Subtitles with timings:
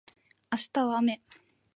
[0.51, 1.21] 明日は雨